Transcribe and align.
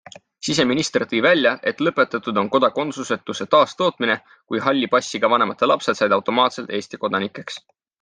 Siseminister 0.45 1.03
tõi 1.11 1.19
välja, 1.25 1.51
et 1.71 1.83
lõpetatud 1.87 2.41
on 2.43 2.49
kodakondsusetuse 2.57 3.49
taastootmine, 3.53 4.19
kui 4.33 4.67
halli 4.69 4.93
passiga 4.99 5.35
vanemate 5.37 5.73
lapsed 5.75 6.03
said 6.05 6.21
automaatselt 6.21 6.79
Eesti 6.81 7.07
kodanikeks. 7.07 7.67